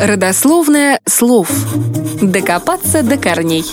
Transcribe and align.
Родословное 0.00 0.98
слов. 1.06 1.50
Докопаться 2.22 3.02
до 3.02 3.18
корней. 3.18 3.66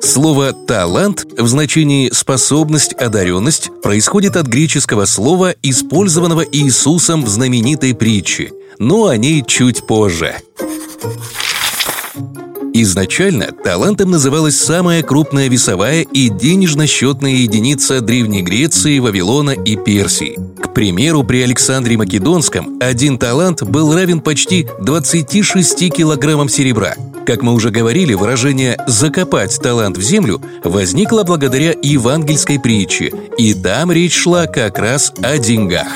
Слово 0.00 0.52
«талант» 0.52 1.26
в 1.36 1.48
значении 1.48 2.08
«способность», 2.10 2.92
«одаренность» 2.92 3.70
происходит 3.82 4.36
от 4.36 4.46
греческого 4.46 5.06
слова, 5.06 5.52
использованного 5.60 6.42
Иисусом 6.42 7.24
в 7.24 7.28
знаменитой 7.28 7.96
притче, 7.96 8.52
но 8.78 9.06
о 9.06 9.16
ней 9.16 9.42
чуть 9.44 9.84
позже. 9.88 10.36
Изначально 12.80 13.50
талантом 13.50 14.12
называлась 14.12 14.56
самая 14.56 15.02
крупная 15.02 15.48
весовая 15.48 16.02
и 16.02 16.28
денежно-счетная 16.28 17.32
единица 17.32 18.00
Древней 18.00 18.42
Греции, 18.42 19.00
Вавилона 19.00 19.50
и 19.50 19.74
Персии. 19.74 20.38
К 20.62 20.72
примеру, 20.72 21.24
при 21.24 21.42
Александре 21.42 21.96
Македонском 21.96 22.78
один 22.80 23.18
талант 23.18 23.64
был 23.64 23.92
равен 23.92 24.20
почти 24.20 24.68
26 24.80 25.92
килограммам 25.92 26.48
серебра. 26.48 26.94
Как 27.26 27.42
мы 27.42 27.52
уже 27.52 27.70
говорили, 27.70 28.14
выражение 28.14 28.76
«закопать 28.86 29.58
талант 29.60 29.98
в 29.98 30.02
землю» 30.02 30.40
возникло 30.62 31.24
благодаря 31.24 31.74
евангельской 31.82 32.60
притче, 32.60 33.10
и 33.38 33.54
там 33.54 33.90
речь 33.90 34.14
шла 34.14 34.46
как 34.46 34.78
раз 34.78 35.12
о 35.20 35.36
деньгах. 35.36 35.88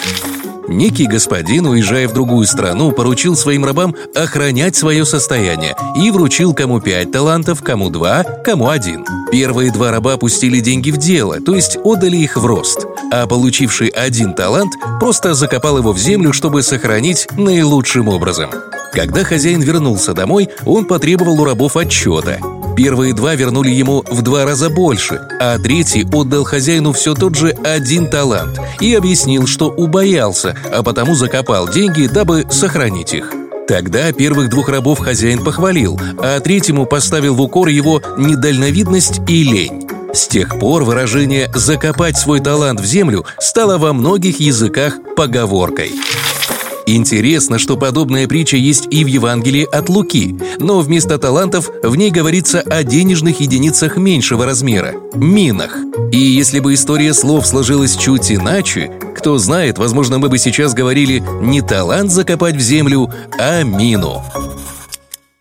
Некий 0.69 1.07
господин, 1.07 1.67
уезжая 1.67 2.09
в 2.09 2.13
другую 2.13 2.47
страну, 2.47 2.93
поручил 2.93 3.37
своим 3.37 3.65
рабам 3.65 3.95
охранять 4.15 4.77
свое 4.77 5.05
состояние 5.05 5.77
и 5.97 6.11
вручил 6.11 6.55
кому 6.55 6.81
пять 6.81 7.11
талантов, 7.11 7.63
кому 7.63 7.91
два, 7.91 8.23
кому 8.23 8.69
один. 8.69 9.05
Первые 9.31 9.73
два 9.73 9.91
раба 9.91 10.17
пустили 10.17 10.61
деньги 10.61 10.91
в 10.91 10.99
дело, 10.99 11.41
то 11.41 11.55
есть 11.55 11.79
отдали 11.83 12.17
их 12.17 12.37
в 12.37 12.47
рост, 12.47 12.87
а 13.13 13.27
получивший 13.27 13.89
один 13.89 14.35
талант 14.35 14.73
просто 15.01 15.35
закопал 15.35 15.79
его 15.79 15.93
в 15.93 15.99
землю, 15.99 16.33
чтобы 16.33 16.63
сохранить 16.63 17.29
наилучшим 17.37 18.09
образом. 18.09 18.51
Когда 18.93 19.25
хозяин 19.25 19.63
вернулся 19.63 20.13
домой, 20.13 20.51
он 20.67 20.85
потребовал 20.85 21.41
у 21.41 21.45
рабов 21.45 21.77
отчета. 21.77 22.39
Первые 22.77 23.15
два 23.15 23.35
вернули 23.35 23.71
ему 23.71 24.05
в 24.09 24.23
два 24.23 24.45
раза 24.45 24.71
больше, 24.71 25.21
а 25.41 25.59
третий 25.59 26.05
отдал 26.05 26.45
хозяину 26.45 26.93
все 26.93 27.15
тот 27.15 27.35
же 27.35 27.51
один 27.65 28.09
талант 28.09 28.59
и 28.81 28.95
объяснил, 28.95 29.47
что 29.47 29.69
убоялся, 29.69 30.57
а 30.73 30.83
потому 30.83 31.15
закопал 31.15 31.69
деньги, 31.69 32.07
дабы 32.07 32.47
сохранить 32.51 33.15
их. 33.15 33.33
Тогда 33.69 34.13
первых 34.13 34.49
двух 34.51 34.69
рабов 34.69 34.99
хозяин 34.99 35.45
похвалил, 35.45 36.01
а 36.19 36.41
третьему 36.41 36.87
поставил 36.87 37.35
в 37.35 37.41
укор 37.41 37.69
его 37.69 38.03
недальновидность 38.19 39.21
и 39.29 39.45
лень. 39.45 39.89
С 40.13 40.29
тех 40.29 40.59
пор 40.59 40.85
выражение 40.85 41.51
«закопать 41.55 42.19
свой 42.19 42.41
талант 42.41 42.81
в 42.81 42.85
землю» 42.85 43.25
стало 43.39 43.79
во 43.79 43.93
многих 43.93 44.41
языках 44.41 44.95
поговоркой. 45.17 45.93
Интересно, 46.95 47.59
что 47.59 47.79
подобная 47.79 48.29
притча 48.29 48.59
есть 48.59 48.87
и 48.91 49.03
в 49.03 49.07
Евангелии 49.07 49.65
от 49.65 49.89
Луки, 49.89 50.39
но 50.59 50.81
вместо 50.81 51.17
талантов 51.19 51.71
в 51.83 51.97
ней 51.97 52.11
говорится 52.11 52.61
о 52.61 52.83
денежных 52.83 53.41
единицах 53.41 53.97
меньшего 53.97 54.45
размера– 54.45 54.95
минах. 55.15 55.75
И 56.13 56.19
если 56.19 56.61
бы 56.61 56.75
история 56.75 57.15
слов 57.15 57.47
сложилась 57.47 57.97
чуть 57.97 58.31
иначе, 58.31 58.93
кто 59.17 59.39
знает, 59.39 59.79
возможно, 59.79 60.19
мы 60.19 60.29
бы 60.29 60.37
сейчас 60.37 60.75
говорили 60.75 61.25
не 61.41 61.63
талант 61.63 62.11
закопать 62.11 62.57
в 62.57 62.61
землю, 62.61 63.11
а 63.39 63.63
мину. 63.63 64.23